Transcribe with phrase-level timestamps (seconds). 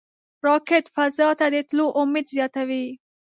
[0.45, 2.85] راکټ فضا ته د تللو امید زیاتوي